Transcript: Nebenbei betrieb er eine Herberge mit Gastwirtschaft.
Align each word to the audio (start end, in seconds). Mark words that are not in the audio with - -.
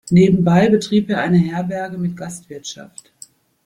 Nebenbei 0.09 0.67
betrieb 0.67 1.11
er 1.11 1.19
eine 1.21 1.37
Herberge 1.37 1.99
mit 1.99 2.17
Gastwirtschaft. 2.17 3.13